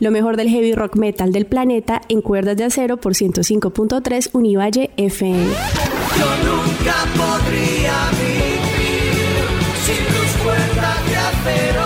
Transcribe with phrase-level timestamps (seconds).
[0.00, 4.90] Lo mejor del heavy rock metal del planeta en cuerdas de acero por 105.3 Univalle
[4.96, 5.38] FM.
[5.38, 9.38] Yo nunca podría vivir
[9.84, 11.84] sin tus cuerdas de acero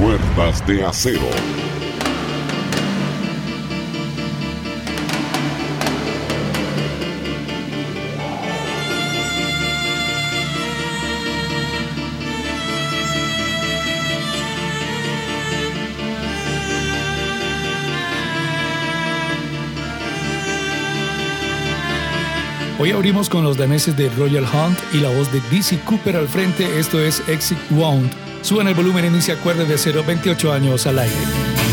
[0.00, 1.73] Cuerdas de acero.
[22.76, 26.26] Hoy abrimos con los daneses de Royal Hunt y la voz de Dizzy Cooper al
[26.26, 26.80] frente.
[26.80, 28.10] Esto es Exit Wound.
[28.42, 31.63] Suban el volumen, inicia cuerdas de 0, 28 años al aire.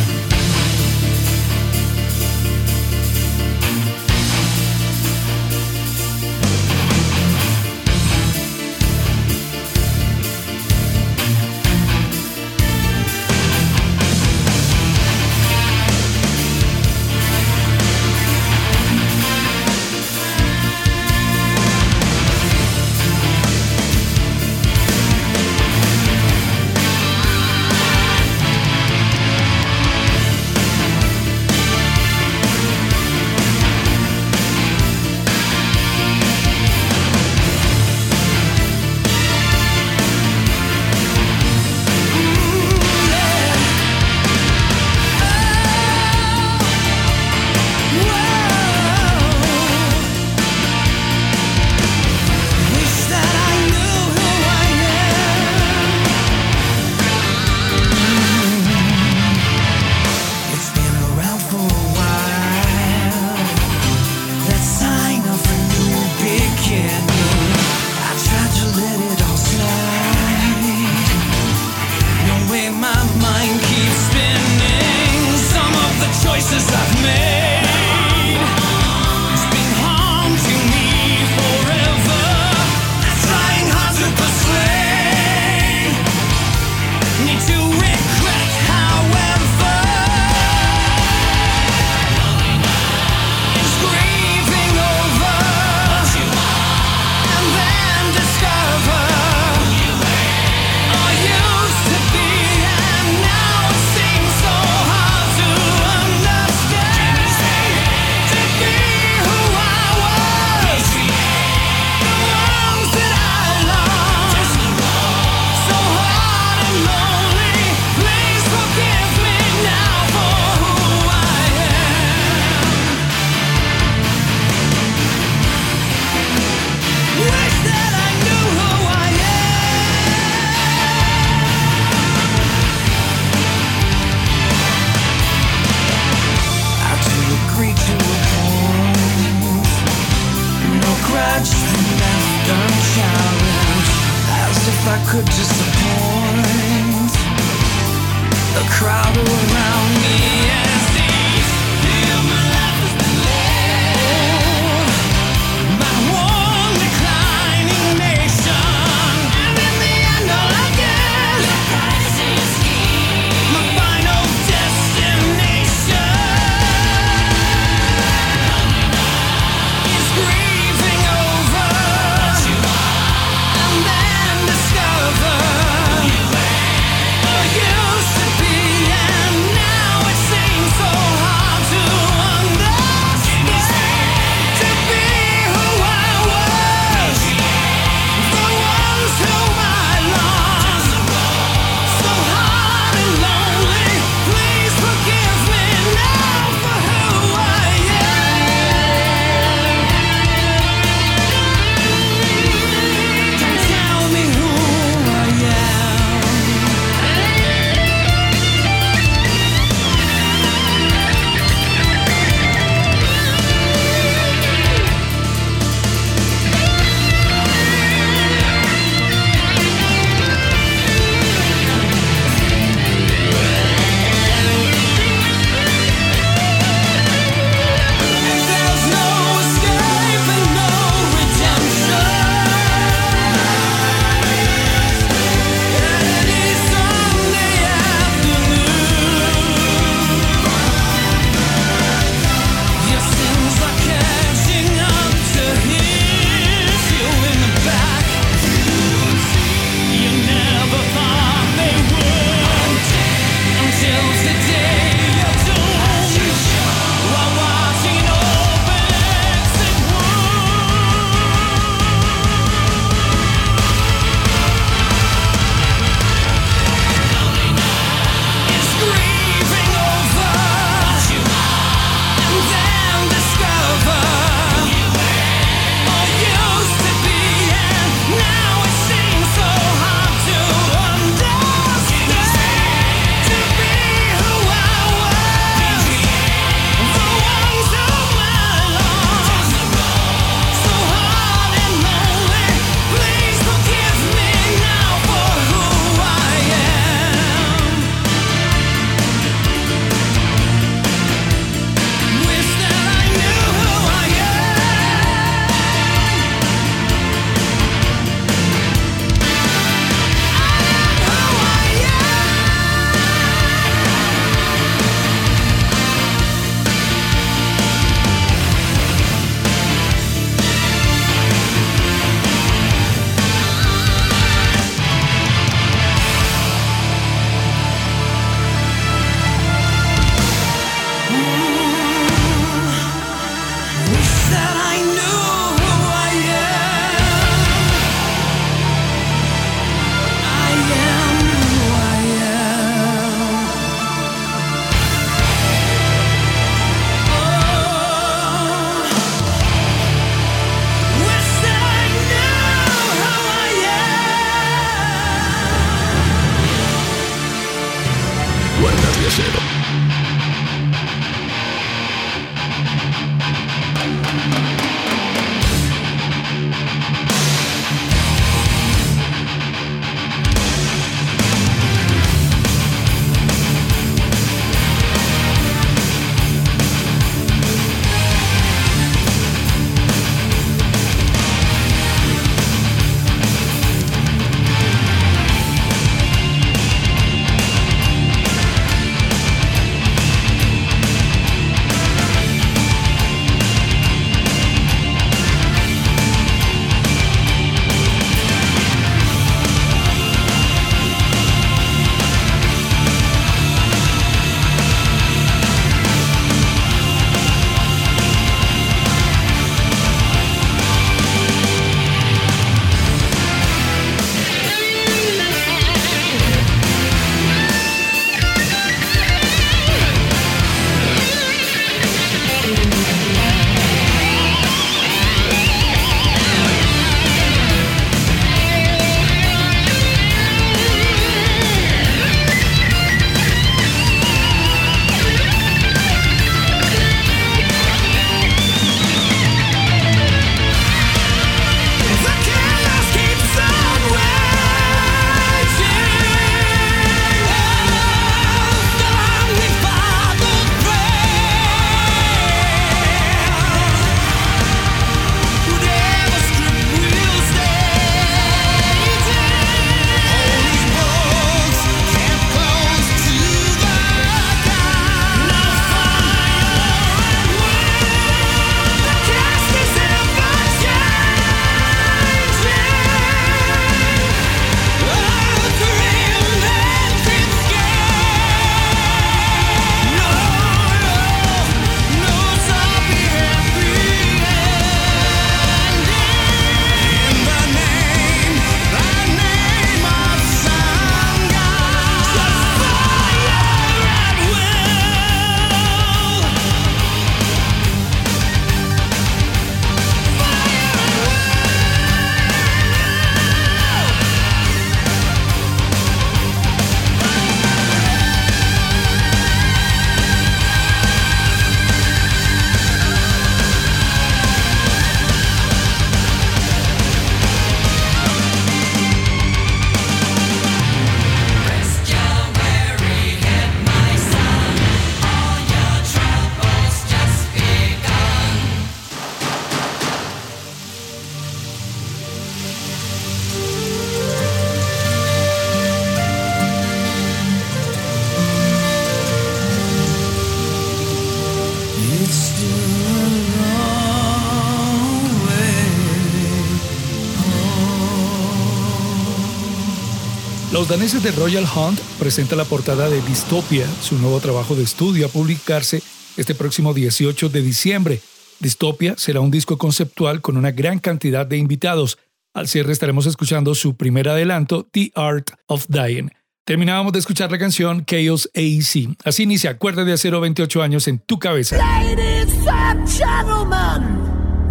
[550.72, 555.10] Daneses de Royal Hunt presentan la portada de Dystopia, su nuevo trabajo de estudio a
[555.10, 555.84] publicarse
[556.16, 558.00] este próximo 18 de diciembre.
[558.40, 561.98] Dystopia será un disco conceptual con una gran cantidad de invitados.
[562.34, 566.10] Al cierre estaremos escuchando su primer adelanto, The Art of Dying.
[566.46, 568.96] Terminábamos de escuchar la canción Chaos AEC.
[569.04, 571.58] Así inicia Cuerda de Acero 28 años en tu cabeza.
[571.58, 574.00] Ladies and gentlemen,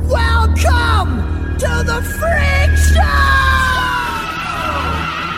[0.07, 1.23] welcome
[1.57, 3.40] to the Freak Show!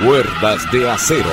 [0.04, 1.30] Cuerdas de acero.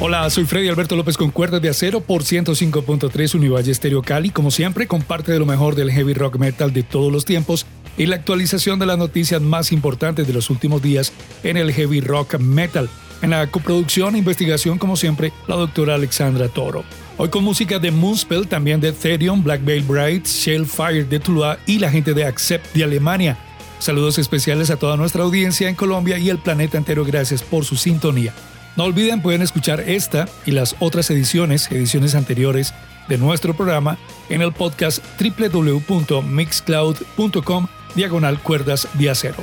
[0.00, 4.30] Hola, soy Freddy Alberto López con Cuerdas de Acero por 105.3 Univalle Stereo Cali.
[4.30, 7.64] Como siempre, comparte de lo mejor del heavy rock metal de todos los tiempos
[7.96, 11.12] y la actualización de las noticias más importantes de los últimos días
[11.44, 12.90] en el heavy rock metal.
[13.22, 16.82] En la coproducción e investigación, como siempre, la doctora Alexandra Toro.
[17.20, 21.80] Hoy con música de Moonspell, también de Therion, Black Veil Bright, Shellfire de Tuluá y
[21.80, 23.36] la gente de Accept de Alemania.
[23.80, 27.04] Saludos especiales a toda nuestra audiencia en Colombia y el planeta entero.
[27.04, 28.32] Gracias por su sintonía.
[28.76, 32.72] No olviden, pueden escuchar esta y las otras ediciones, ediciones anteriores
[33.08, 33.98] de nuestro programa
[34.28, 39.42] en el podcast www.mixcloud.com diagonal cuerdas de acero.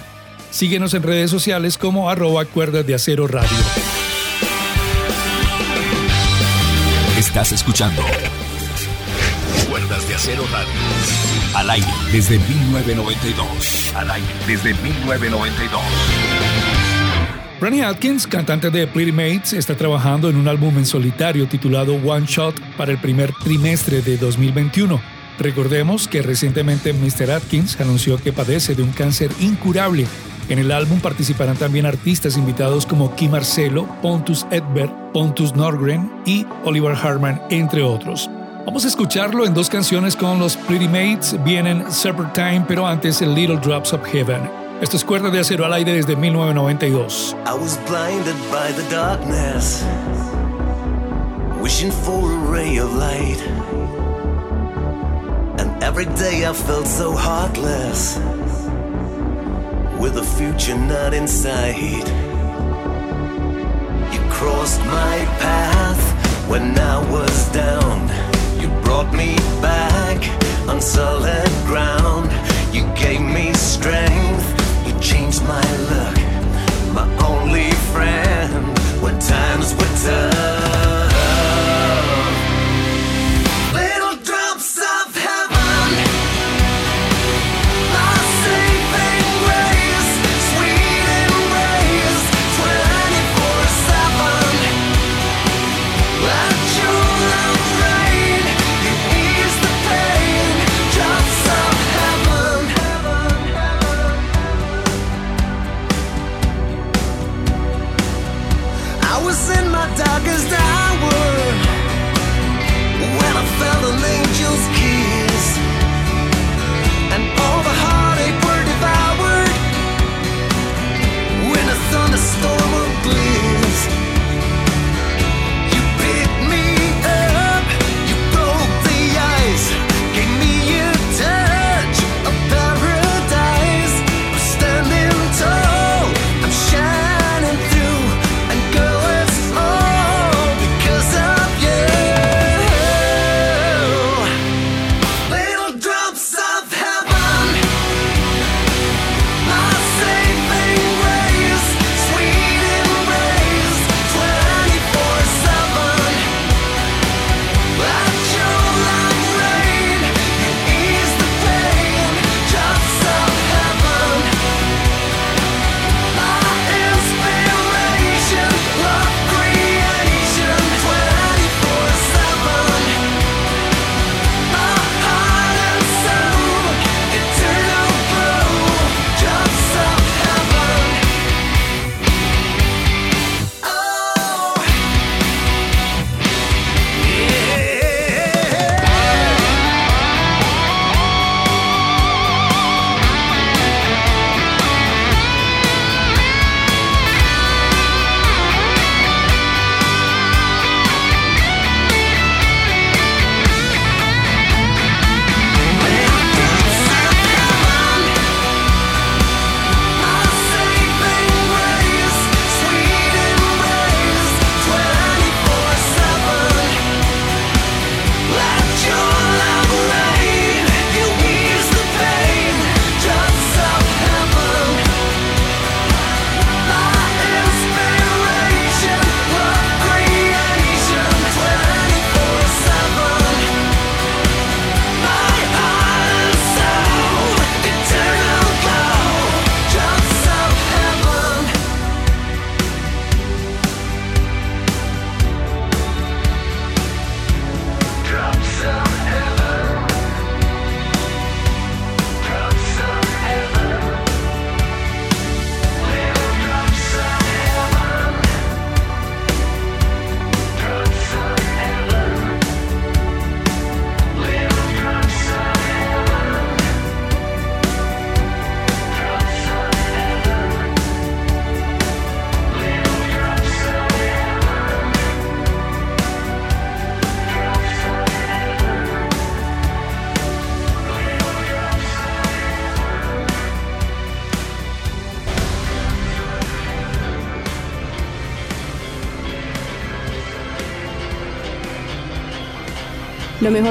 [0.49, 3.49] Síguenos en redes sociales como arroba cuerdas de acero radio.
[7.25, 8.03] Estás escuchando
[9.67, 11.81] Cuerdas de Acero Radio.
[12.11, 13.93] Desde 1992.
[13.95, 14.07] Al
[14.45, 15.81] desde 1992.
[17.59, 22.27] Ronnie Atkins, cantante de Pretty Mates, está trabajando en un álbum en solitario titulado One
[22.27, 25.01] Shot para el primer trimestre de 2021.
[25.39, 27.31] Recordemos que recientemente Mr.
[27.31, 30.05] Atkins anunció que padece de un cáncer incurable.
[30.47, 36.45] En el álbum participarán también artistas invitados como Kim Marcelo, Pontus Edberg, Pontus Norgren y
[36.63, 38.29] Oliver Harman, entre otros.
[38.65, 41.35] Vamos a escucharlo en dos canciones con los Pretty Mates.
[41.43, 41.85] Vienen
[42.33, 44.49] Time, pero antes el Little Drops of Heaven.
[44.81, 47.35] Esto es Cuerda de Acero al aire desde 1992.
[47.45, 49.83] I was blinded by the darkness,
[51.61, 53.39] wishing for a ray of light.
[55.59, 58.19] And every day I felt so heartless,
[59.99, 62.07] with a future not in sight.
[64.13, 68.09] You crossed my path when I was down.
[68.59, 70.19] You brought me back
[70.69, 72.31] on solid ground.
[72.73, 74.47] You gave me strength.
[74.87, 76.17] You changed my luck.
[76.93, 81.04] My only friend when times were tough.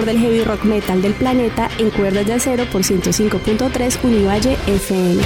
[0.03, 5.23] Del heavy rock metal del planeta en cuerdas de acero por 105.3 Univalle FM.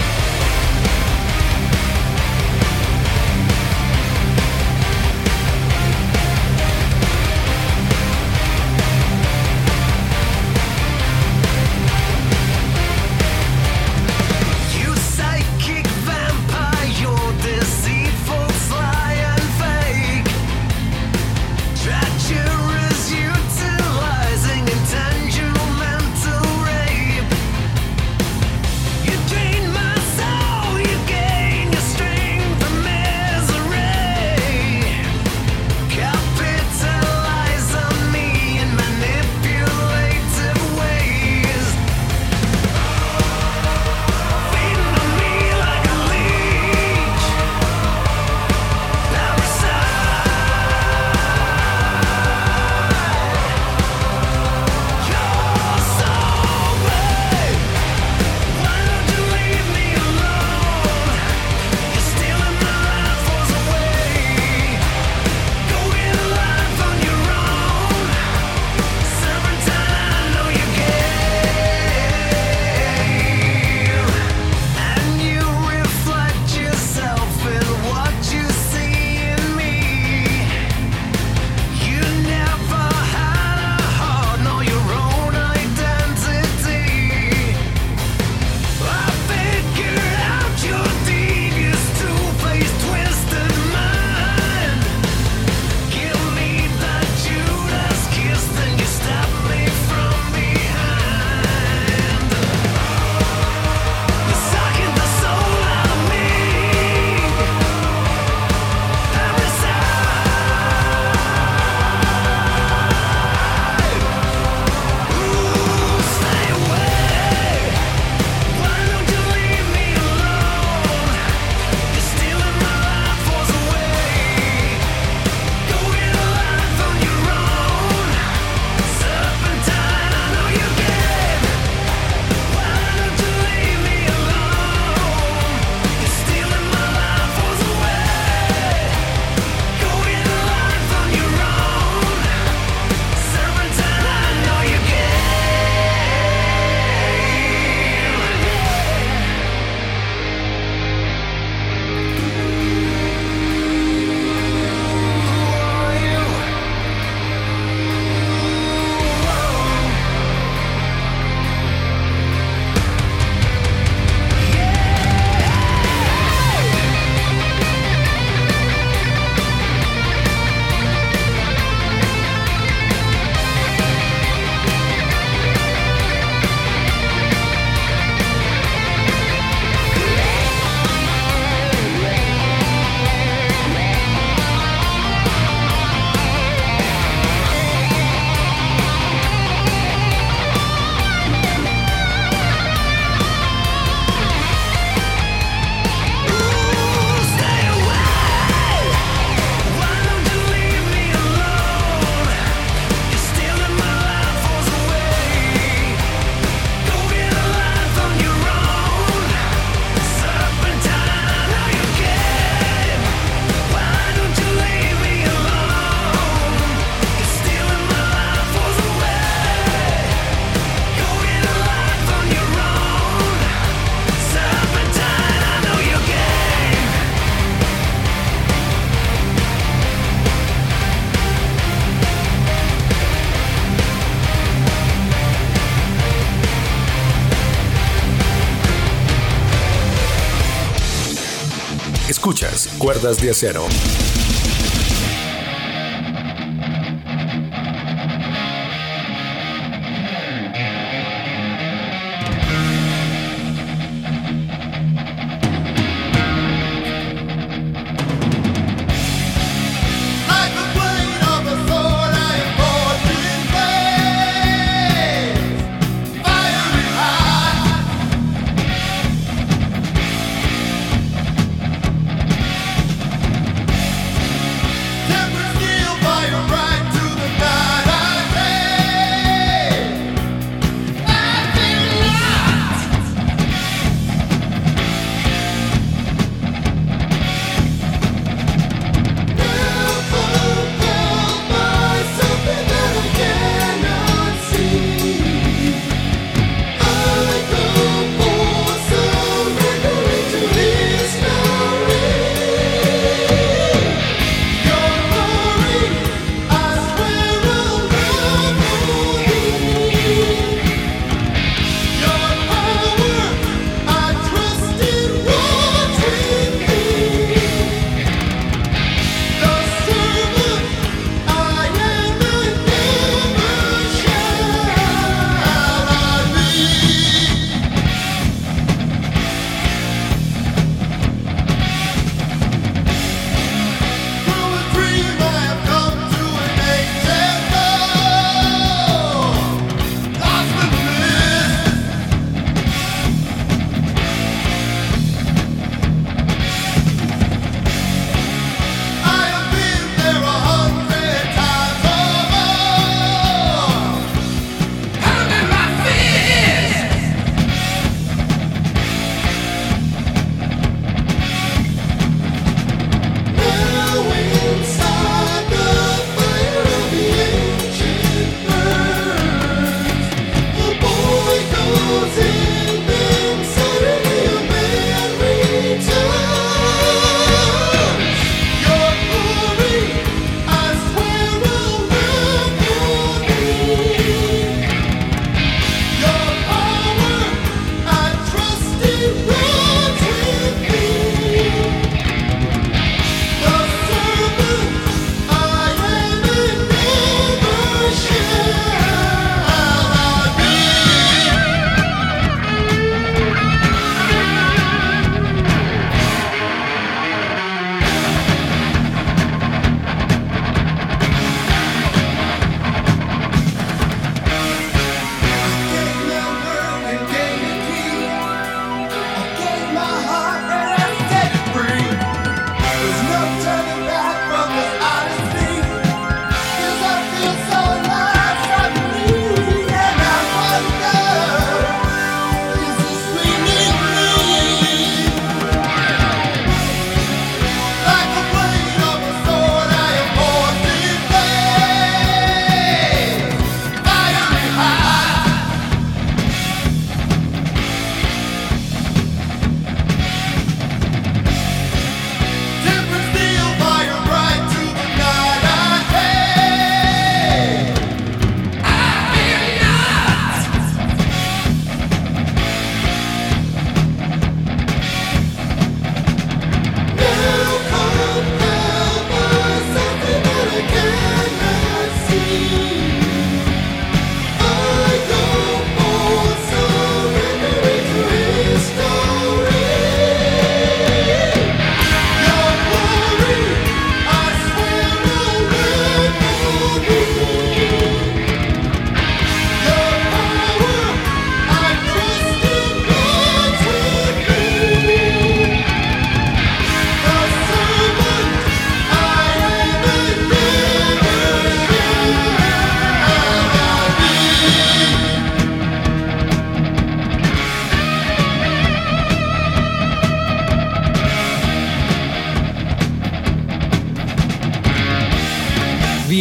[243.02, 243.66] das de acero.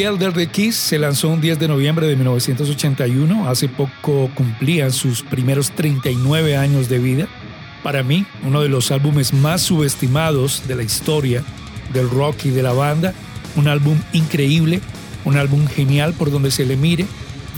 [0.08, 3.50] Elder de Kiss se lanzó un 10 de noviembre de 1981.
[3.50, 7.28] Hace poco cumplían sus primeros 39 años de vida.
[7.84, 11.44] Para mí, uno de los álbumes más subestimados de la historia
[11.92, 13.14] del rock y de la banda.
[13.58, 14.80] Un álbum increíble,
[15.26, 17.06] un álbum genial por donde se le mire.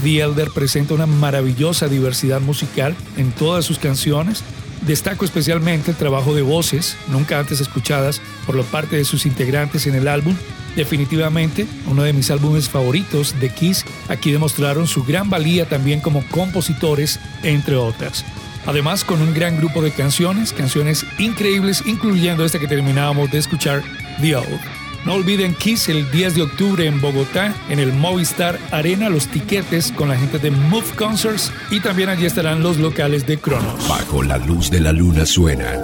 [0.01, 4.43] The Elder presenta una maravillosa diversidad musical en todas sus canciones.
[4.87, 9.85] Destaco especialmente el trabajo de voces, nunca antes escuchadas por la parte de sus integrantes
[9.85, 10.35] en el álbum,
[10.79, 13.83] Definitivamente uno de mis álbumes favoritos de Kiss.
[14.07, 18.23] Aquí demostraron su gran valía también como compositores, entre otras.
[18.65, 23.83] Además, con un gran grupo de canciones, canciones increíbles, incluyendo esta que terminábamos de escuchar,
[24.21, 24.61] The Old.
[25.05, 29.91] No olviden Kiss el 10 de octubre en Bogotá, en el Movistar Arena, los tiquetes
[29.91, 33.85] con la gente de Move Concerts y también allí estarán los locales de Cronos.
[33.89, 35.81] Bajo la luz de la luna suenan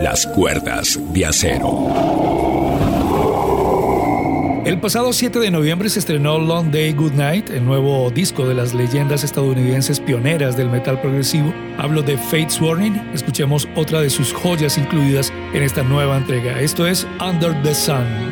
[0.00, 2.29] las cuerdas de acero.
[4.70, 8.54] El pasado 7 de noviembre se estrenó Long Day Good Night, el nuevo disco de
[8.54, 11.52] las leyendas estadounidenses pioneras del metal progresivo.
[11.76, 12.94] Hablo de Fate's Warning.
[13.12, 16.60] Escuchemos otra de sus joyas incluidas en esta nueva entrega.
[16.60, 18.29] Esto es Under the Sun.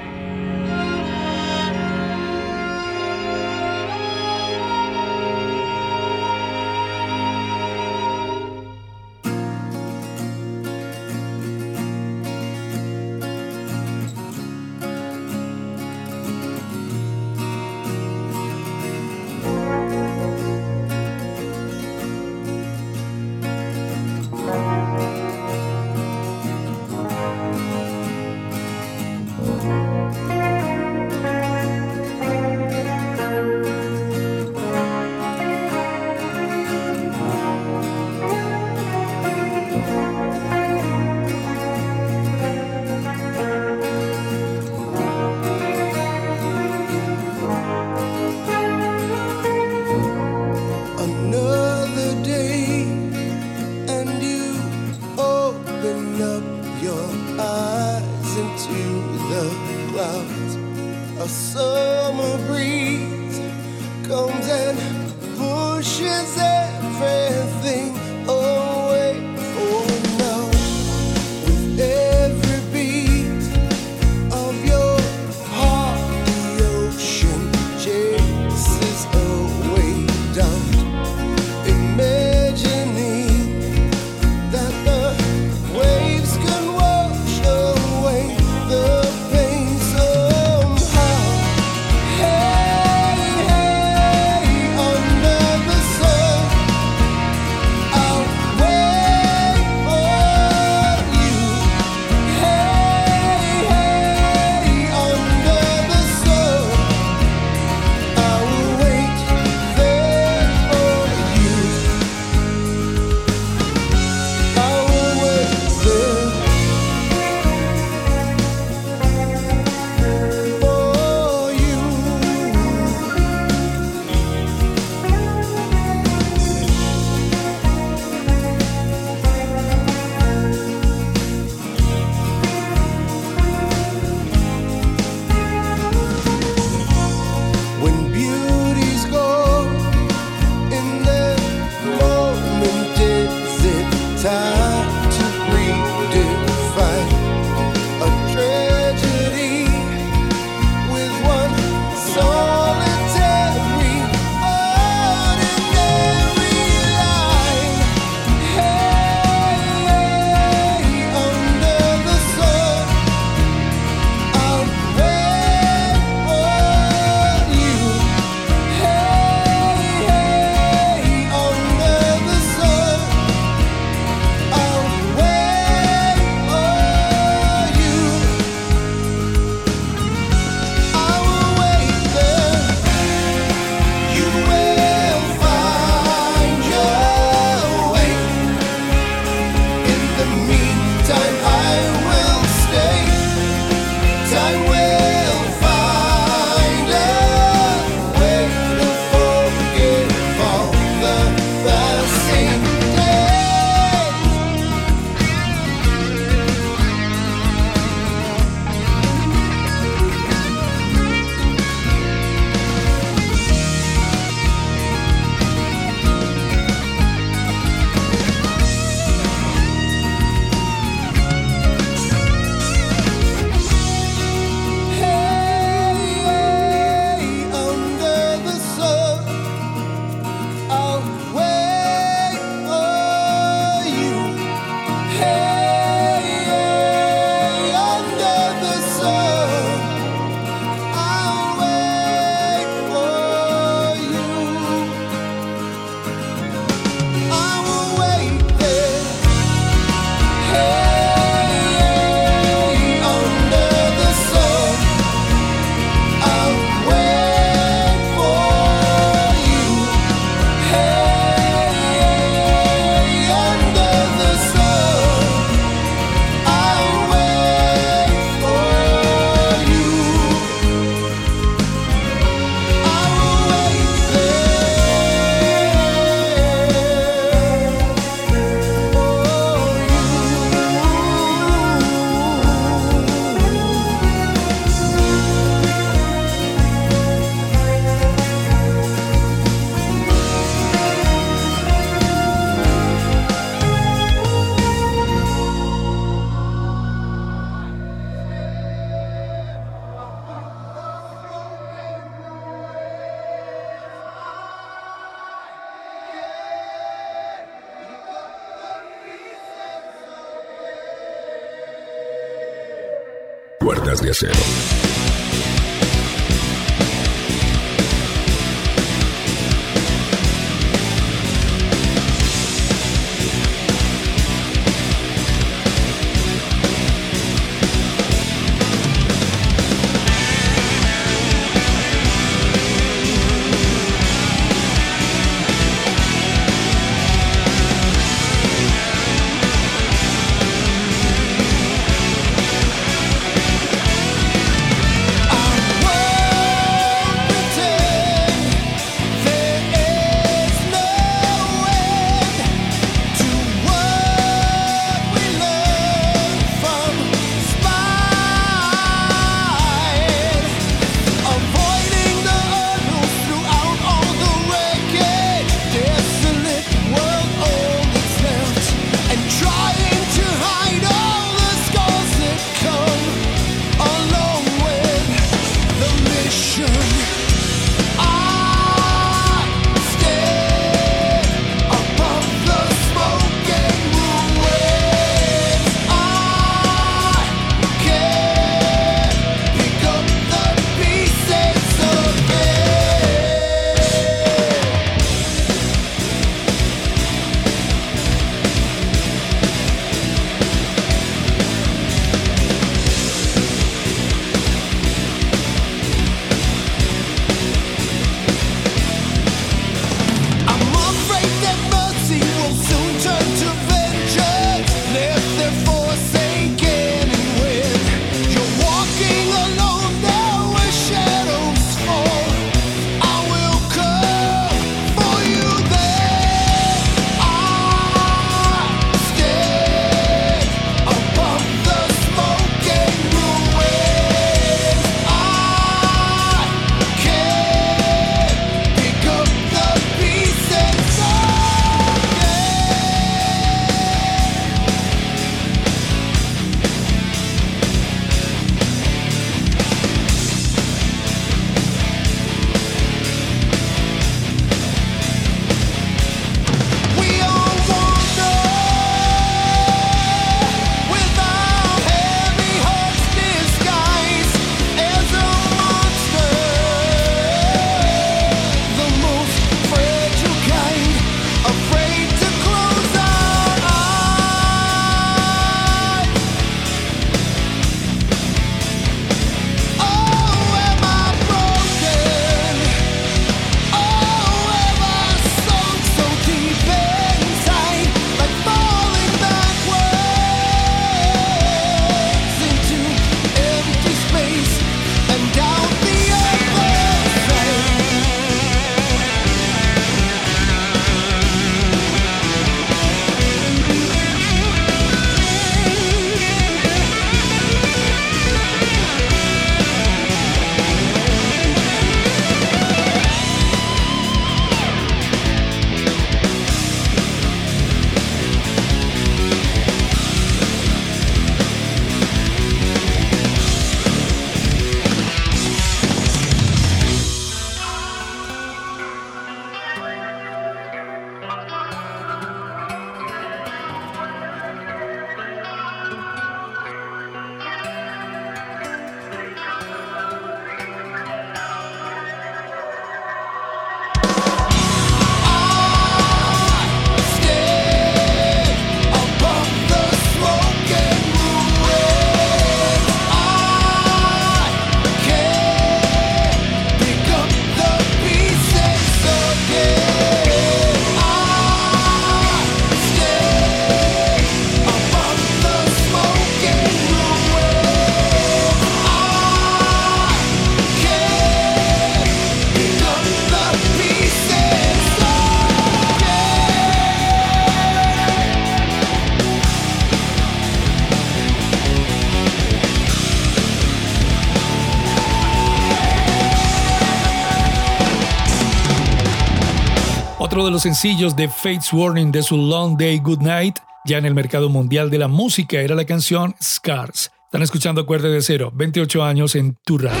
[590.42, 594.06] Otro de los sencillos de Fates Warning de su Long Day Good Night, ya en
[594.06, 597.12] el mercado mundial de la música, era la canción Scars.
[597.26, 600.00] Están escuchando Cuerda de Cero, 28 años en tu radio.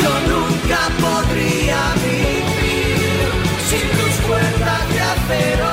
[0.00, 3.24] Yo nunca podría vivir
[3.68, 5.66] sin tus cuerdas de acero.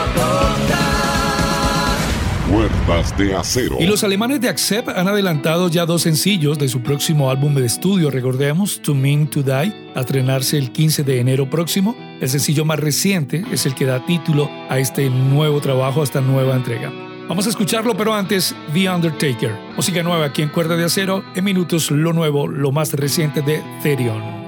[2.49, 3.77] Cuerdas Cuerdas de acero.
[3.79, 7.67] Y los alemanes de Accept han adelantado ya dos sencillos de su próximo álbum de
[7.67, 11.95] estudio, recordemos, To Mean to Die, a estrenarse el 15 de enero próximo.
[12.22, 16.22] El sencillo más reciente es el que da título a este nuevo trabajo, a esta
[16.22, 16.91] nueva entrega.
[17.28, 19.57] Vamos a escucharlo, pero antes, The Undertaker.
[19.76, 23.64] Música nueva aquí en Cuerda de Acero, en minutos lo nuevo, lo más reciente de
[23.82, 24.42] Therion.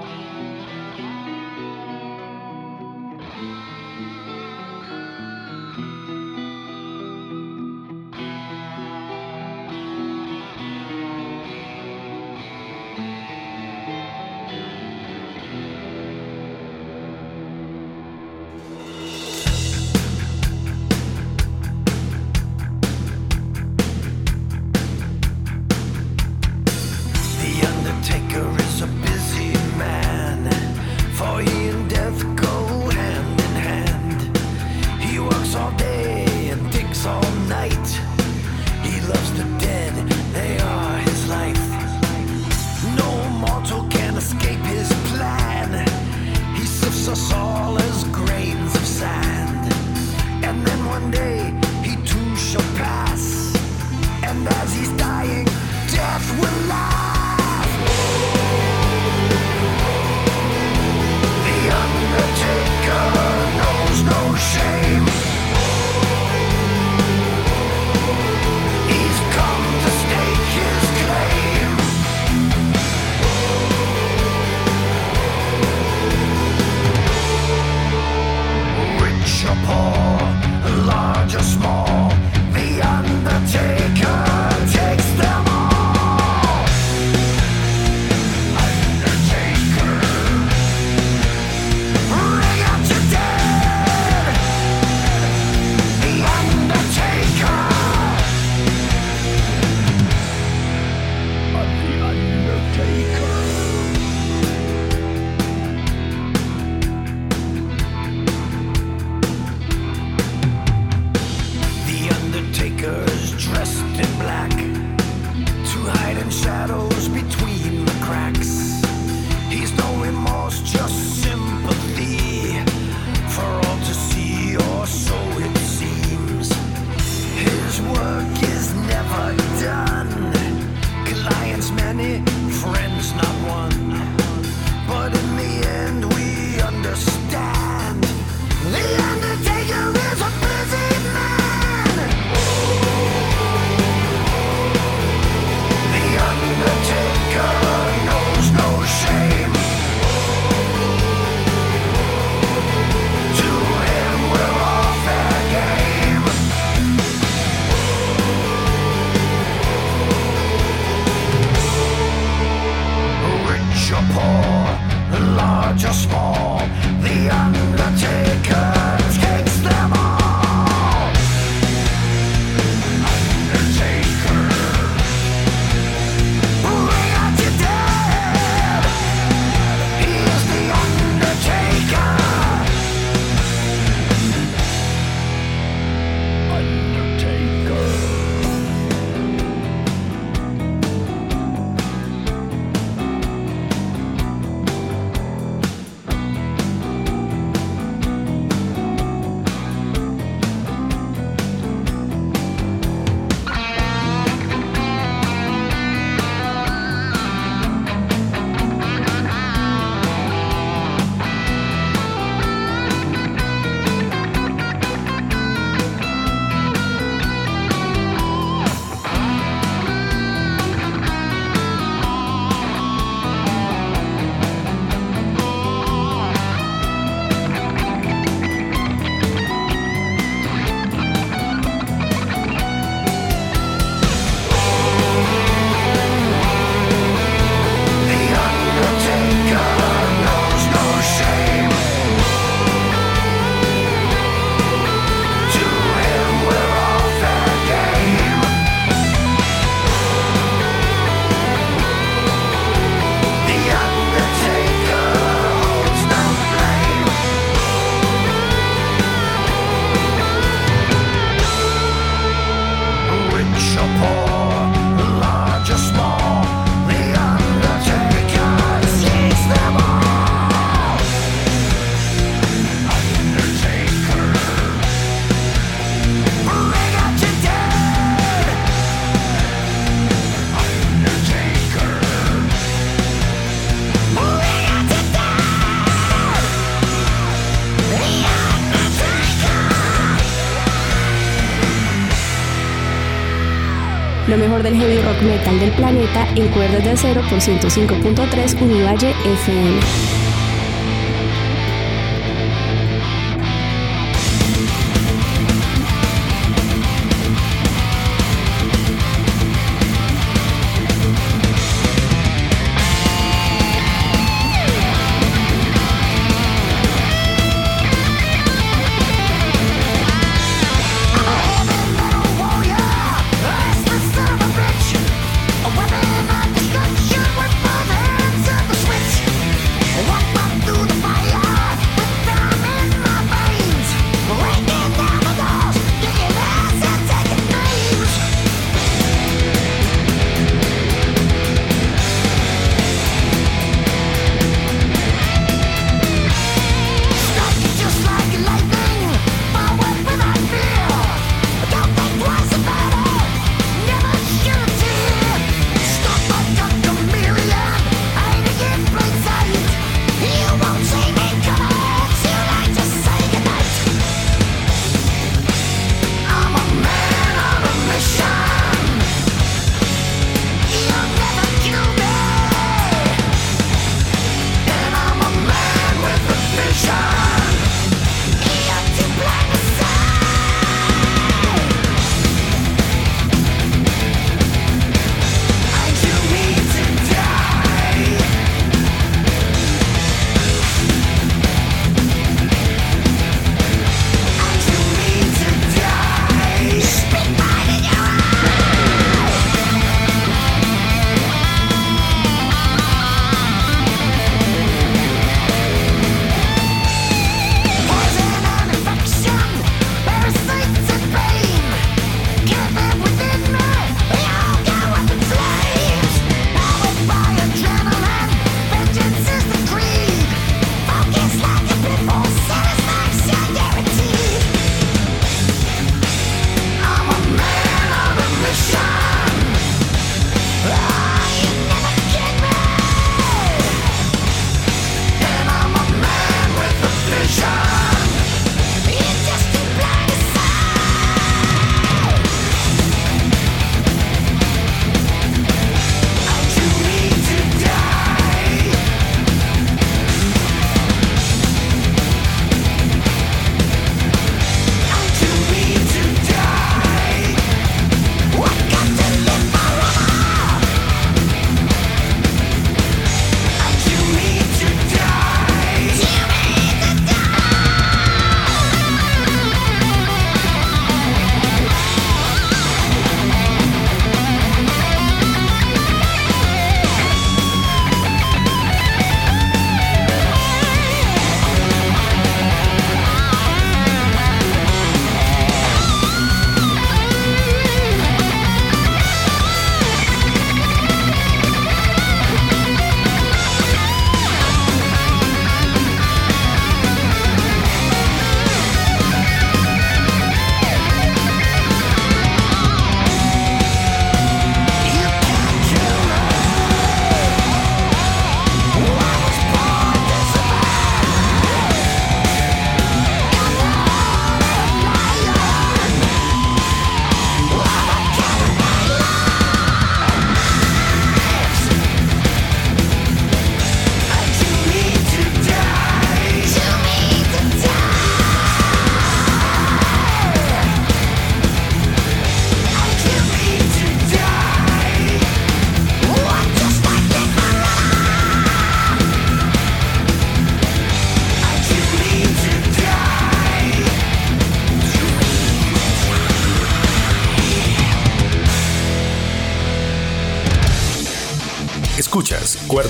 [294.63, 300.24] Del heavy rock metal del planeta en cuerdas de acero por 105.3 Univalle FM.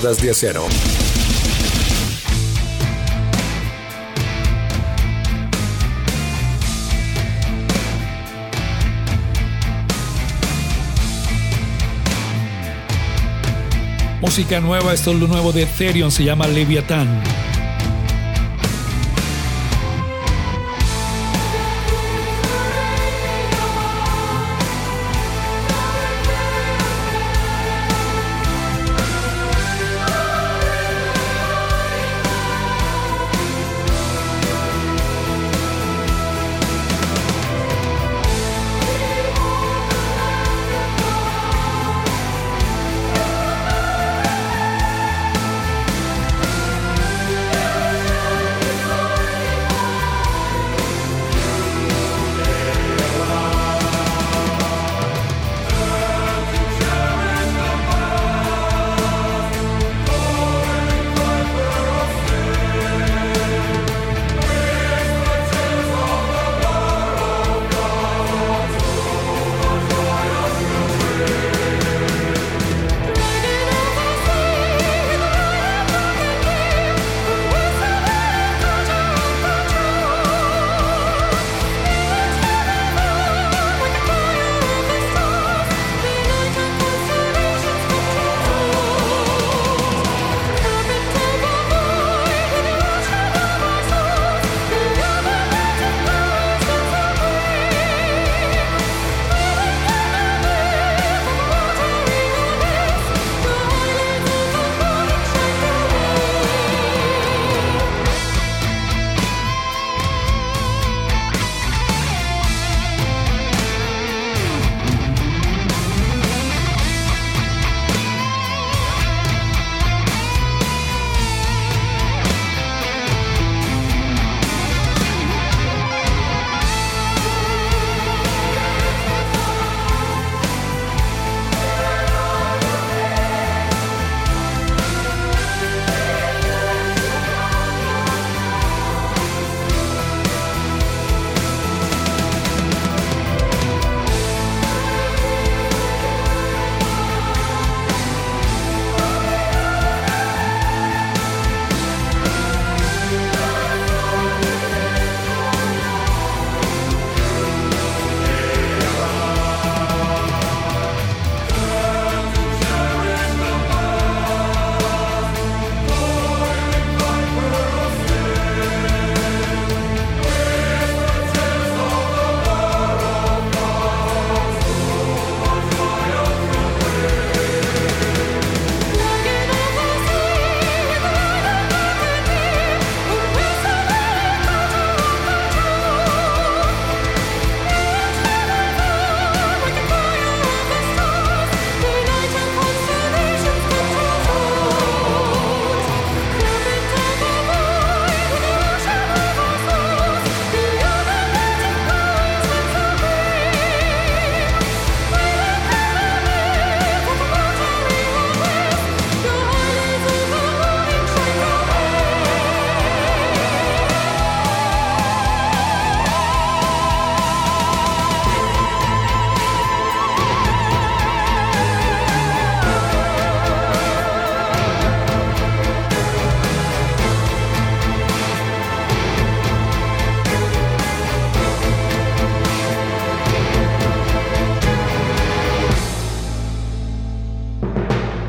[0.06, 0.64] De Acero.
[14.20, 17.45] Música nueva, esto es lo nuevo de Ethereum, se llama Leviathan.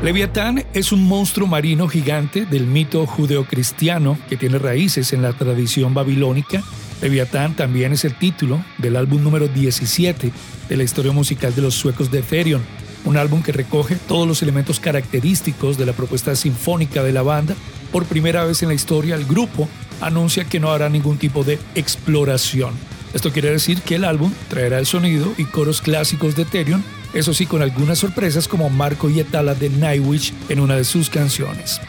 [0.08, 5.92] Leviatán es un monstruo marino gigante del mito judeocristiano que tiene raíces en la tradición
[5.92, 6.62] babilónica.
[7.02, 10.32] Leviatán también es el título del álbum número 17
[10.66, 12.62] de la historia musical de los suecos de Therion,
[13.04, 17.54] un álbum que recoge todos los elementos característicos de la propuesta sinfónica de la banda.
[17.92, 19.68] Por primera vez en la historia, el grupo
[20.00, 22.72] anuncia que no hará ningún tipo de exploración.
[23.12, 26.82] Esto quiere decir que el álbum traerá el sonido y coros clásicos de Therion
[27.12, 31.10] eso sí con algunas sorpresas como Marco y Etala de Nightwish en una de sus
[31.10, 31.80] canciones.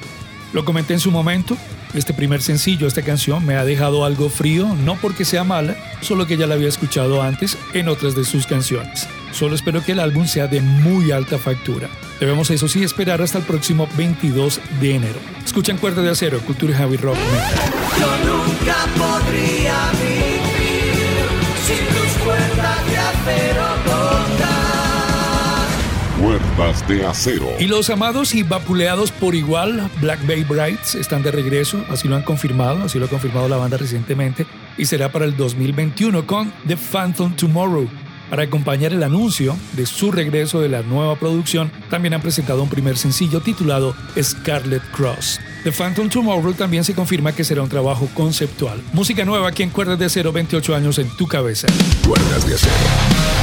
[0.54, 1.58] Lo comenté en su momento,
[1.94, 6.26] este primer sencillo, esta canción, me ha dejado algo frío, no porque sea mala, solo
[6.26, 9.08] que ya la había escuchado antes en otras de sus canciones.
[9.32, 11.88] Solo espero que el álbum sea de muy alta factura.
[12.20, 15.20] Debemos eso sí esperar hasta el próximo 22 de enero.
[15.46, 17.18] Escuchan Cuerda de Acero, Cultura Heavy Rock
[26.60, 27.48] De acero.
[27.58, 32.18] Y los amados y vapuleados por igual, Black Bay Brights, están de regreso, así lo
[32.18, 34.46] han confirmado, así lo ha confirmado la banda recientemente,
[34.78, 37.88] y será para el 2021 con The Phantom Tomorrow.
[38.30, 42.70] Para acompañar el anuncio de su regreso de la nueva producción, también han presentado un
[42.70, 45.40] primer sencillo titulado Scarlet Cross.
[45.64, 48.82] The Phantom Tomorrow también se confirma que será un trabajo conceptual.
[48.92, 51.68] Música nueva aquí en Cuerdas de Acero, 28 años en tu cabeza.
[52.06, 53.39] Cuerdas de acero.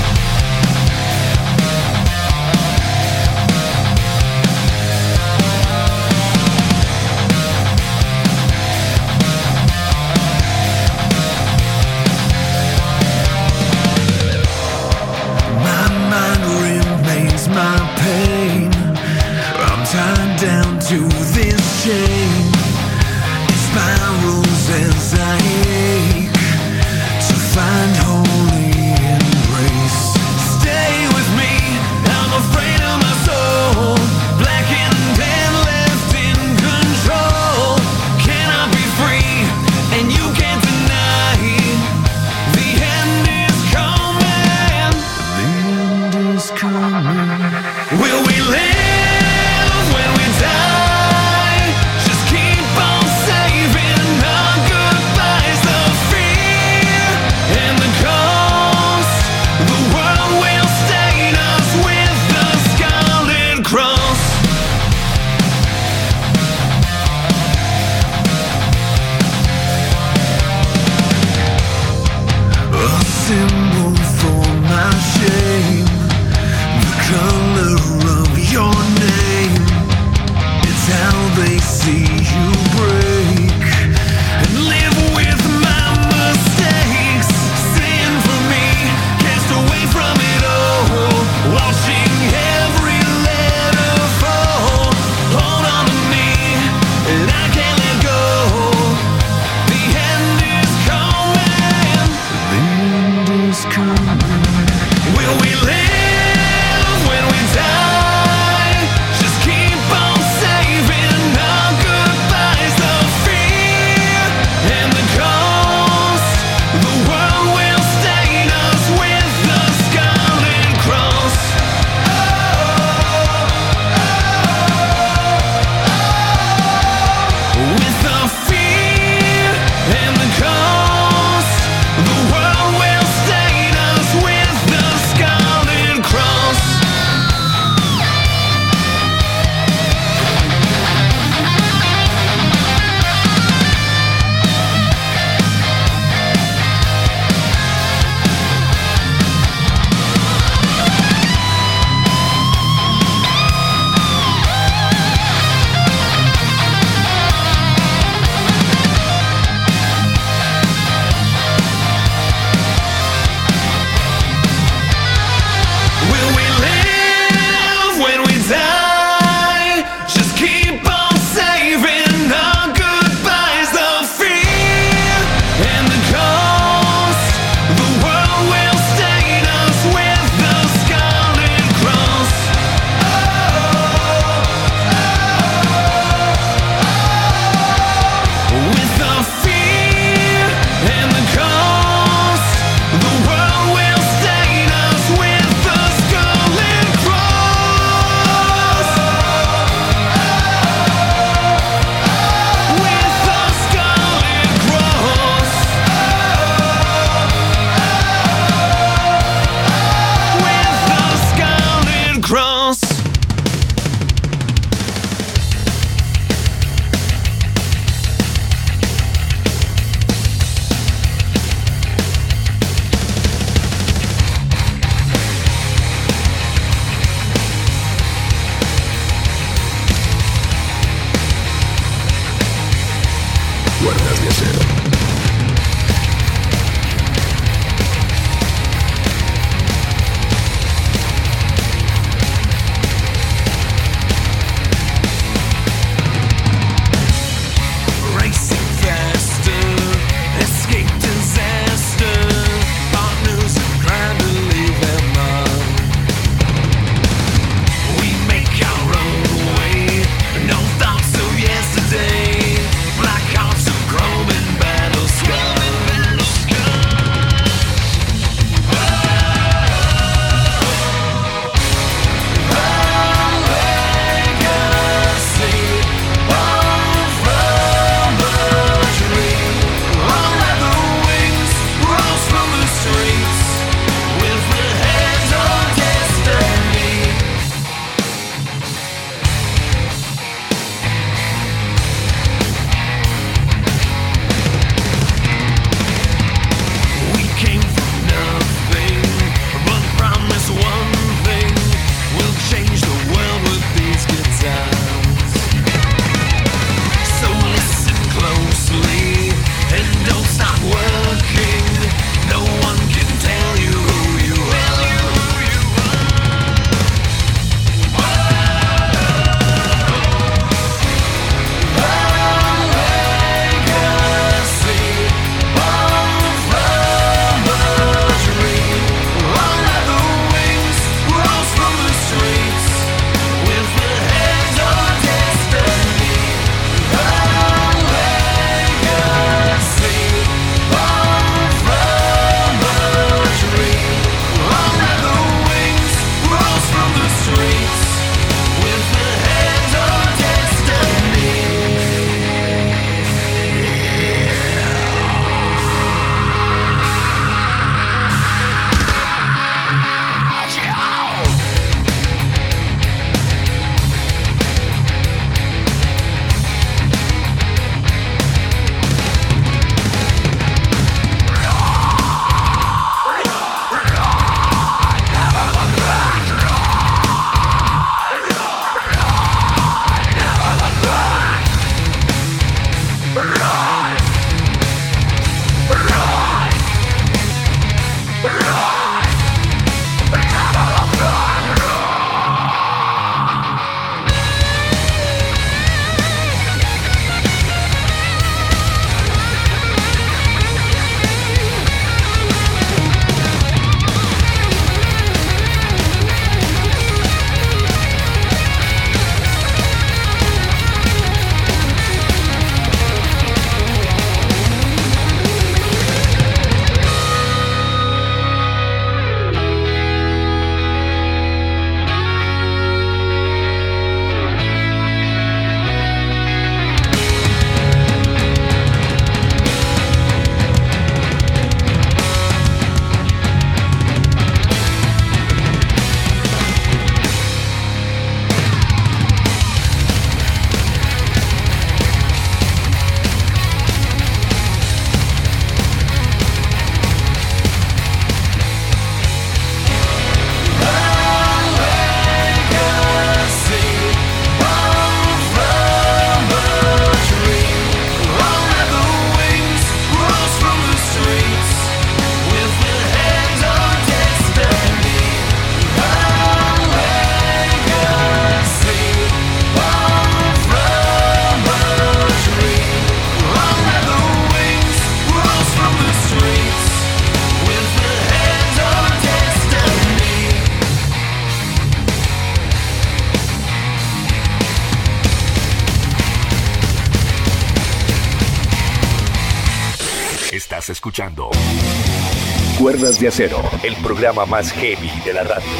[492.86, 495.50] De Acero, el programa más heavy de la radio.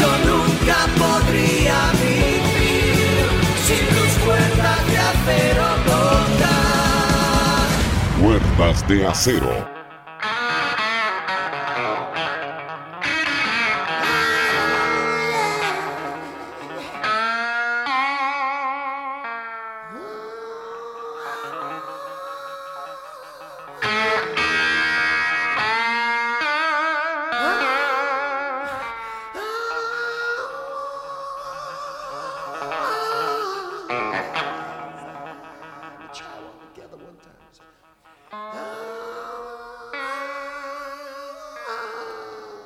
[0.00, 3.28] Yo nunca podría vivir
[3.66, 5.66] sin tus cuerdas de acero.
[8.18, 9.79] Cuerdas de acero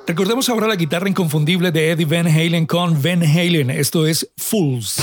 [0.06, 3.70] Recordemos ahora la guitarra inconfundible de Eddie Van Halen con Van Halen.
[3.70, 5.02] Esto es Fools.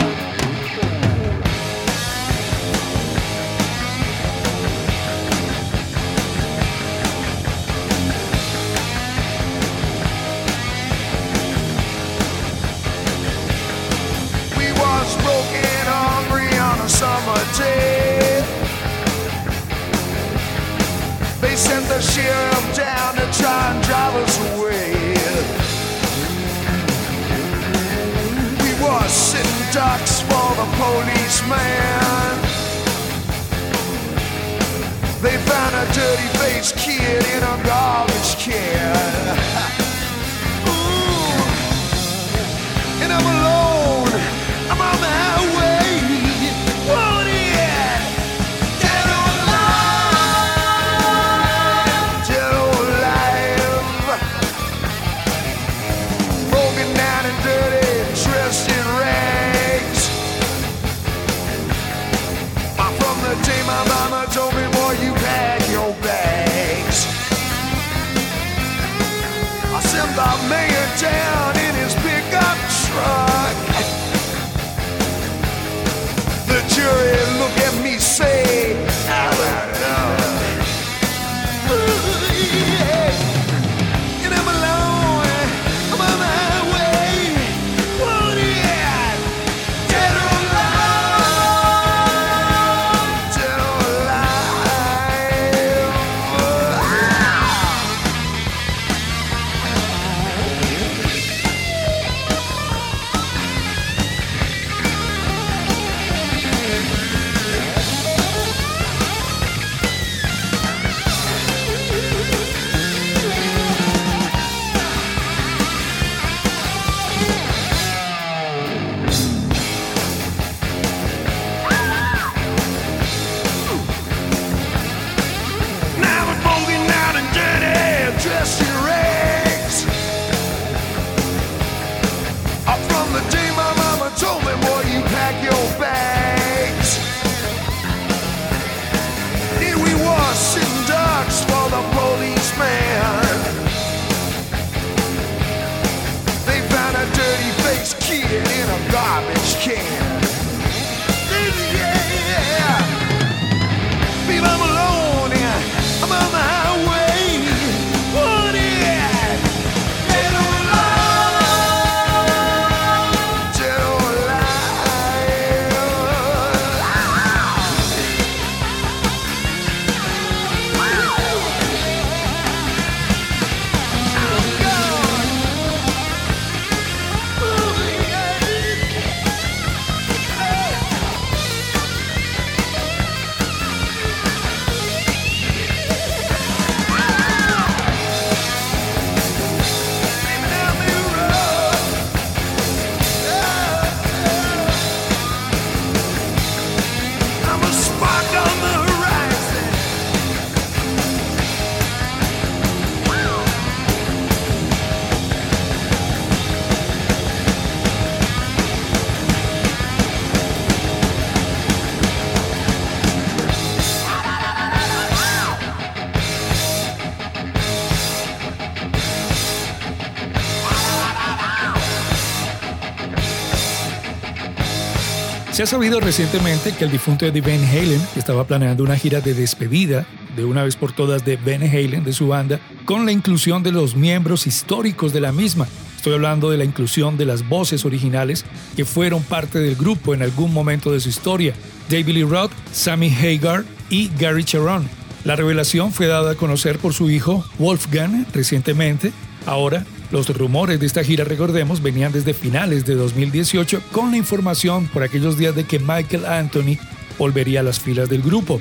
[225.61, 229.35] Se ha sabido recientemente que el difunto Eddie Van Halen estaba planeando una gira de
[229.35, 233.61] despedida de una vez por todas de Van Halen de su banda con la inclusión
[233.61, 235.67] de los miembros históricos de la misma.
[235.95, 238.43] Estoy hablando de la inclusión de las voces originales
[238.75, 241.53] que fueron parte del grupo en algún momento de su historia,
[241.91, 244.89] David Lee Roth, Sammy Hagar y Gary Sharon.
[245.25, 249.13] La revelación fue dada a conocer por su hijo Wolfgang recientemente.
[249.45, 254.87] Ahora, los rumores de esta gira, recordemos, venían desde finales de 2018 con la información
[254.87, 256.77] por aquellos días de que Michael Anthony
[257.17, 258.59] volvería a las filas del grupo.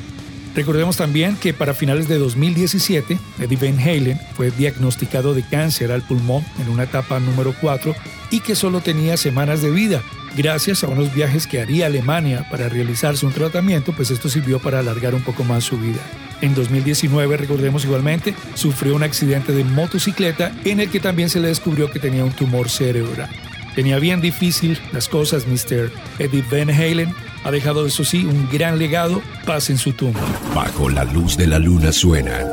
[0.54, 6.02] Recordemos también que para finales de 2017, Eddie Van Halen fue diagnosticado de cáncer al
[6.02, 7.94] pulmón en una etapa número 4
[8.30, 10.02] y que solo tenía semanas de vida.
[10.36, 14.60] Gracias a unos viajes que haría a Alemania para realizarse un tratamiento, pues esto sirvió
[14.60, 16.00] para alargar un poco más su vida.
[16.40, 21.48] En 2019, recordemos igualmente, sufrió un accidente de motocicleta en el que también se le
[21.48, 23.28] descubrió que tenía un tumor cerebral.
[23.74, 25.90] Tenía bien difícil las cosas, Mr.
[26.18, 27.14] Eddie Van Halen.
[27.44, 29.22] Ha dejado, eso sí, un gran legado.
[29.46, 30.20] Paz en su tumba.
[30.54, 32.46] Bajo la luz de la luna suenan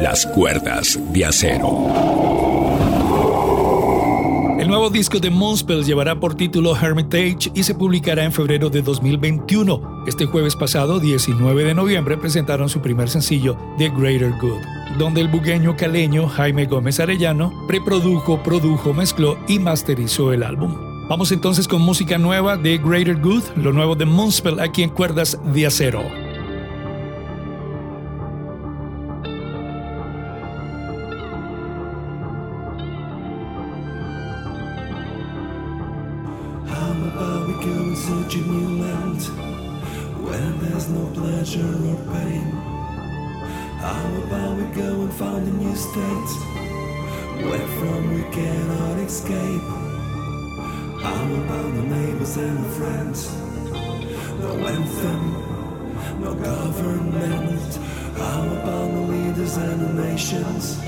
[0.00, 2.24] las cuerdas de acero.
[4.58, 8.80] El nuevo disco de Moonspell llevará por título Hermitage y se publicará en febrero de
[8.82, 9.93] 2021.
[10.06, 15.28] Este jueves pasado, 19 de noviembre, presentaron su primer sencillo, The Greater Good, donde el
[15.28, 20.76] bugueño caleño Jaime Gómez Arellano preprodujo, produjo, mezcló y masterizó el álbum.
[21.08, 25.38] Vamos entonces con música nueva de Greater Good, lo nuevo de Moonspell aquí en Cuerdas
[25.54, 26.23] de Acero.
[49.44, 53.18] I'm about the neighbors and the friends.
[54.40, 55.22] No anthem,
[56.20, 57.78] no government.
[58.16, 60.78] I'm about the leaders and the nations.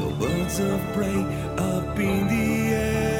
[0.00, 1.20] The words of prey
[1.58, 3.12] up in the air.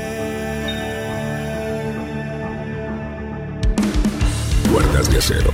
[4.70, 5.52] Puertas de acero.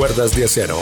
[0.00, 0.80] Cuerdas de acero.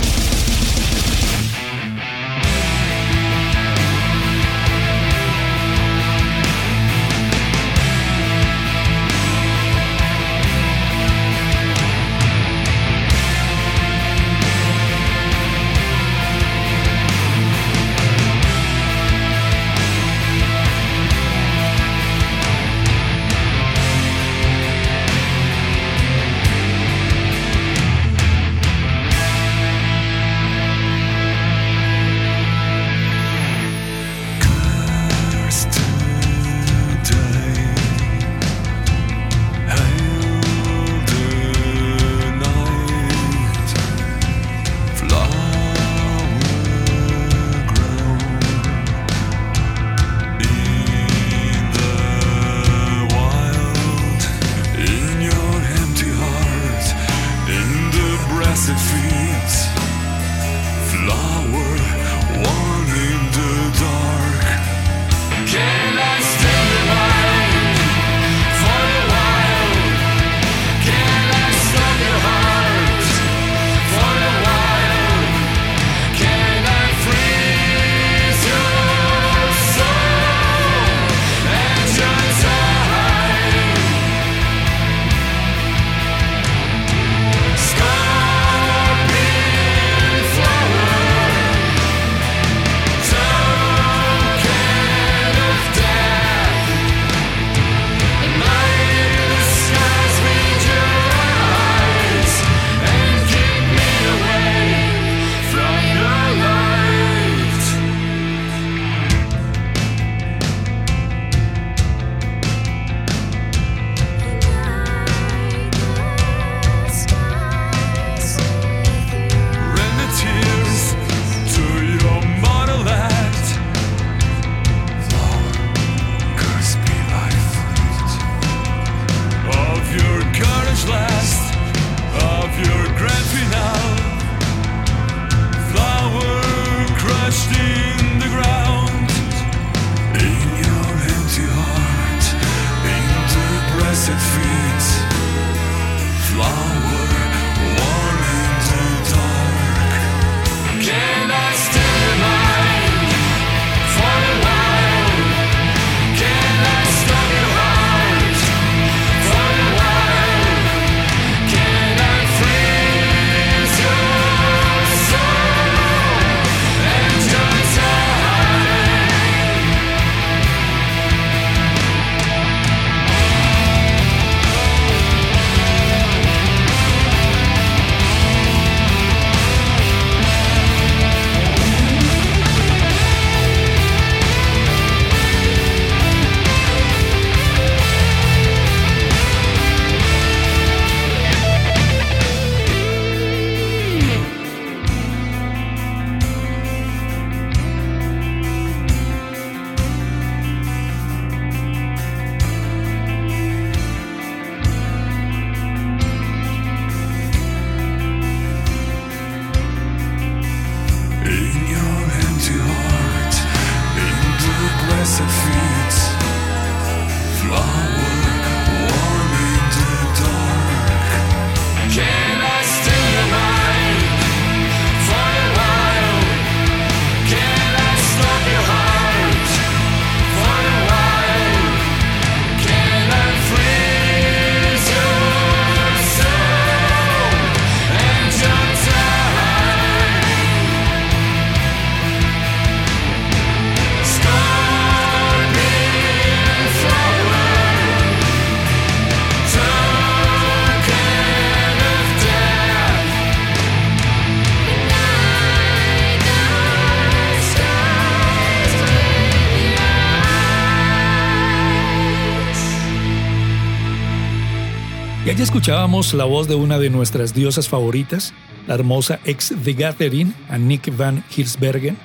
[265.38, 268.34] Allí escuchábamos la voz de una de nuestras diosas favoritas,
[268.66, 271.96] la hermosa ex The Gathering, a Nick Van Hilsbergen,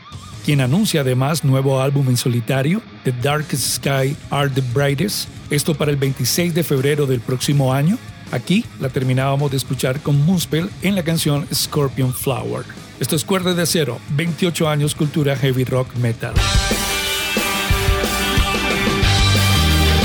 [0.46, 5.90] quien anuncia además nuevo álbum en solitario, The Darkest Sky Are the Brightest, esto para
[5.90, 7.98] el 26 de febrero del próximo año.
[8.32, 12.66] Aquí la terminábamos de escuchar con Moonspell en la canción Scorpion Flower.
[13.00, 16.36] Esto es Cuerda de Acero, 28 años cultura heavy rock metal.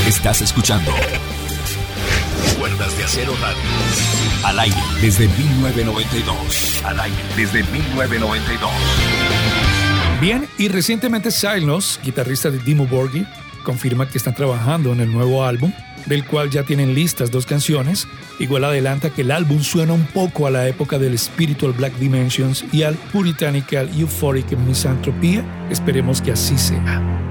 [0.06, 0.92] Estás escuchando
[2.59, 3.62] Cuerdas de Acero Radio.
[4.44, 6.82] Al aire desde 1992.
[6.85, 8.70] Al aire desde 1992.
[10.20, 13.24] Bien, y recientemente Silos, guitarrista de Dimo Borghi,
[13.62, 15.73] confirma que están trabajando en el nuevo álbum,
[16.06, 18.09] del cual ya tienen listas dos canciones.
[18.39, 22.65] Igual adelanta que el álbum suena un poco a la época del Spiritual Black Dimensions
[22.73, 25.44] y al Puritanical Euphoric Misanthropía.
[25.70, 27.27] Esperemos que así sea.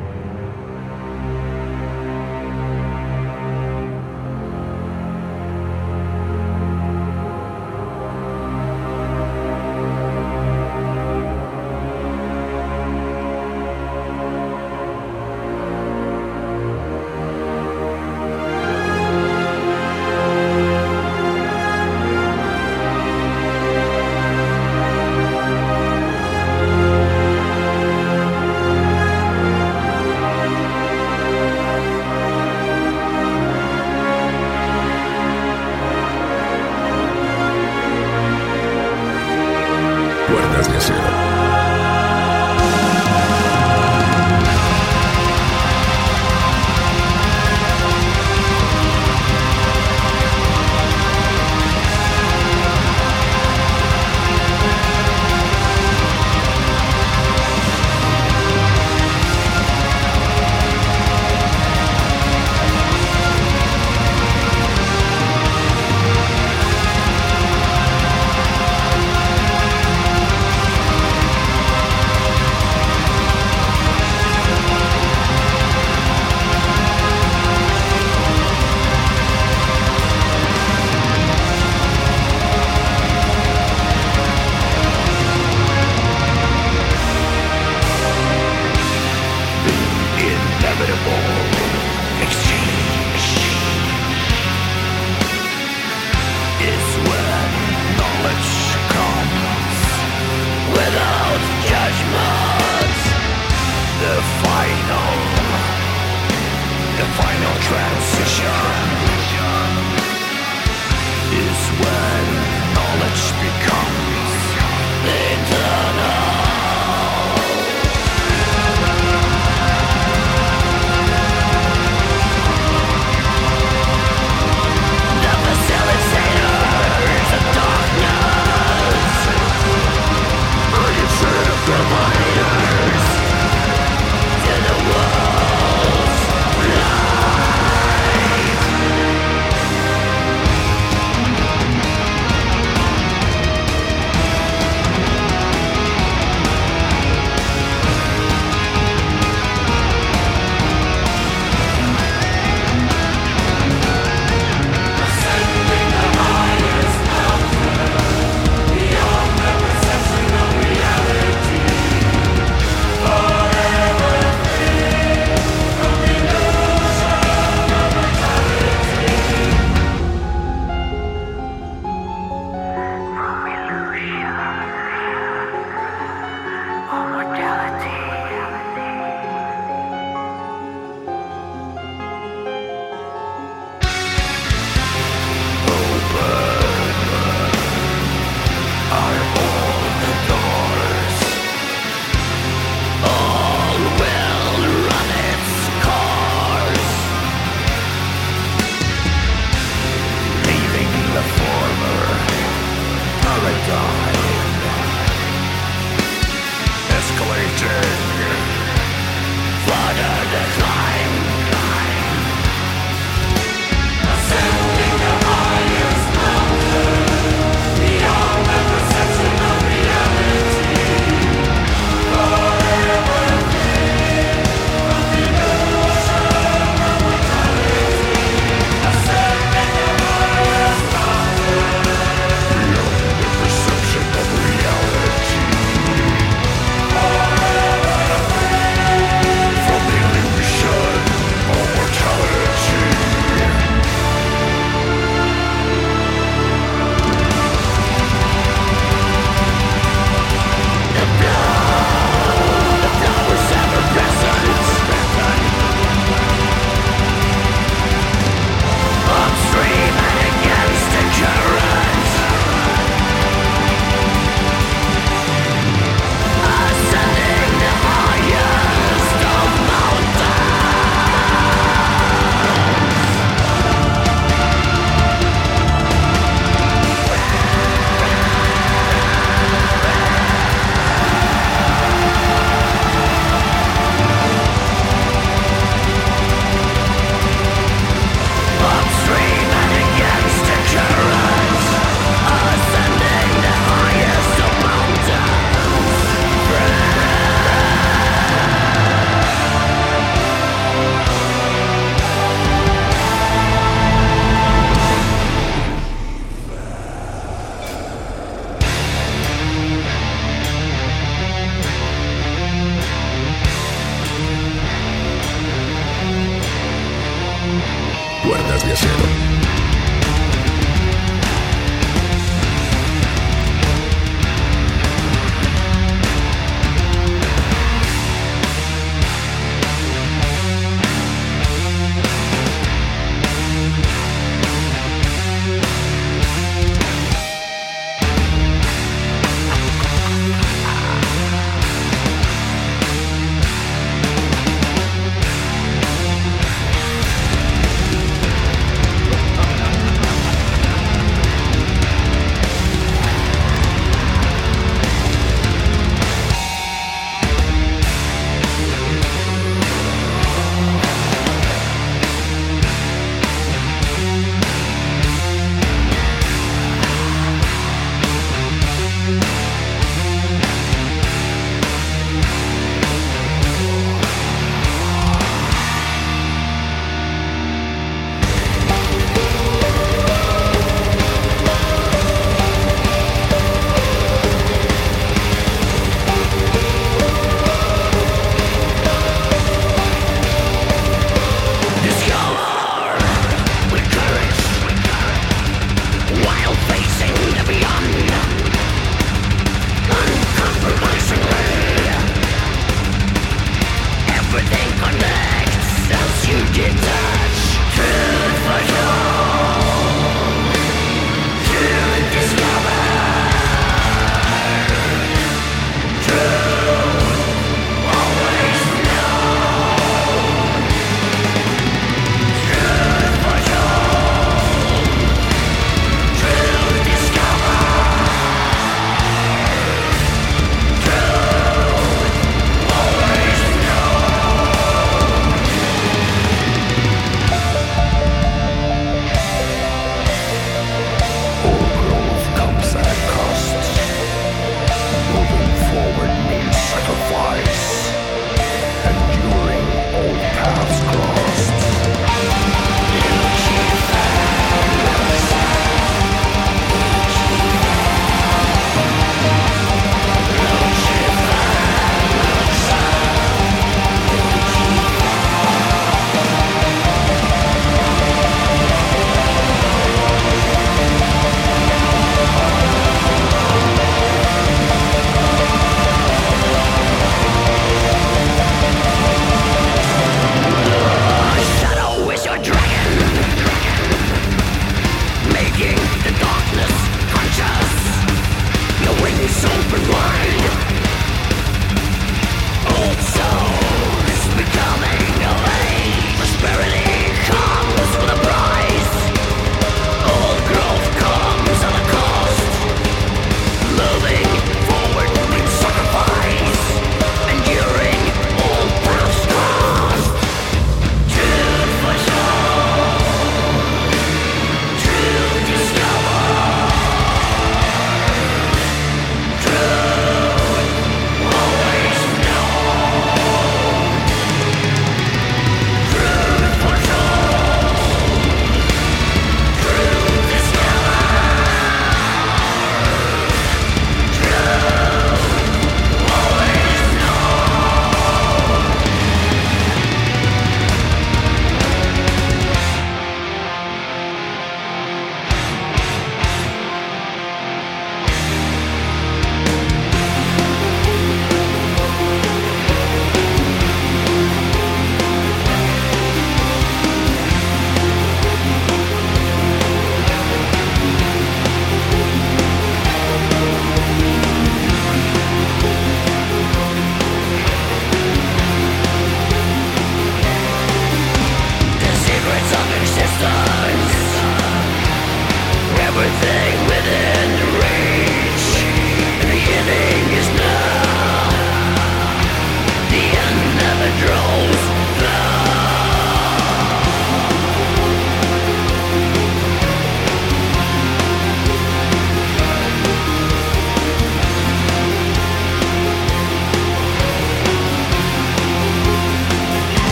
[318.47, 319.36] Ondas de Acero.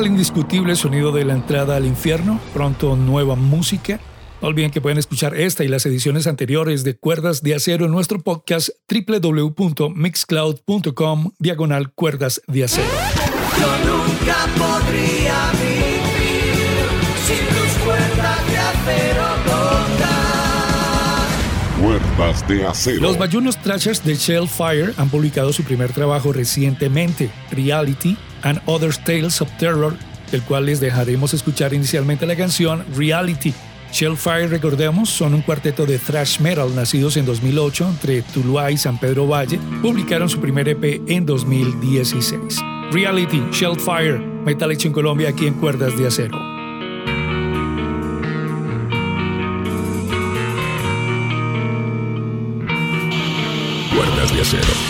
[0.00, 4.00] El indiscutible sonido de la entrada al infierno, pronto nueva música.
[4.40, 7.92] No olviden que pueden escuchar esta y las ediciones anteriores de Cuerdas de Acero en
[7.92, 12.88] nuestro podcast www.mixcloud.com diagonal Cuerdas de Acero.
[13.60, 15.79] Yo nunca podría vivir
[21.80, 23.00] Cuerdas de acero.
[23.00, 29.40] Los bayunos Thrashers de Shellfire han publicado su primer trabajo recientemente, Reality and Other Tales
[29.40, 29.96] of Terror,
[30.30, 33.54] del cual les dejaremos escuchar inicialmente la canción Reality.
[33.92, 38.98] Shellfire, recordemos, son un cuarteto de thrash metal nacidos en 2008 entre Tuluá y San
[38.98, 39.58] Pedro Valle.
[39.80, 42.60] Publicaron su primer EP en 2016.
[42.92, 46.59] Reality, Shellfire, metal hecho en Colombia aquí en Cuerdas de Acero.
[54.40, 54.89] Acero.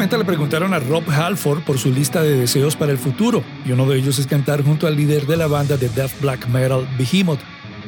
[0.00, 3.72] Recientemente le preguntaron a Rob Halford por su lista de deseos para el futuro, y
[3.72, 6.88] uno de ellos es cantar junto al líder de la banda de death black metal
[6.96, 7.40] Behemoth.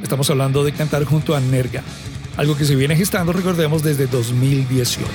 [0.02, 1.82] Estamos hablando de cantar junto a Nerga,
[2.36, 5.09] algo que se viene gestando, recordemos, desde 2018.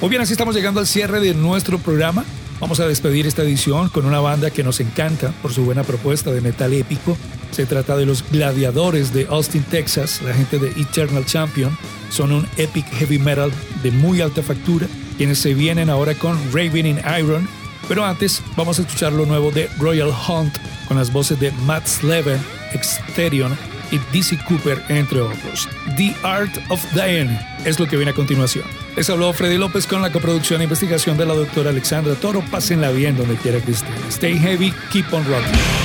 [0.00, 2.24] Muy bien, así estamos llegando al cierre de nuestro programa.
[2.58, 6.32] Vamos a despedir esta edición con una banda que nos encanta por su buena propuesta
[6.32, 7.16] de metal épico.
[7.52, 11.78] Se trata de los Gladiadores de Austin, Texas, la gente de Eternal Champion.
[12.10, 13.52] Son un epic heavy metal
[13.84, 17.48] de muy alta factura, quienes se vienen ahora con Raven in Iron.
[17.88, 20.56] Pero antes vamos a escuchar lo nuevo de Royal Hunt
[20.88, 22.40] con las voces de Matt Sleven,
[22.72, 23.56] Exterion
[23.90, 25.68] y DC Cooper, entre otros.
[25.96, 28.64] The Art of Dying es lo que viene a continuación.
[28.96, 32.42] Les habló Freddy López con la coproducción e investigación de la doctora Alexandra Toro.
[32.50, 33.94] Pásenla bien donde quiera que estén.
[34.08, 35.83] Stay heavy, keep on rocking.